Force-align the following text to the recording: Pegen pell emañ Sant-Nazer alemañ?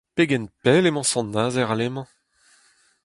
Pegen 0.15 0.43
pell 0.61 0.87
emañ 0.89 1.05
Sant-Nazer 1.07 1.67
alemañ? 1.69 2.07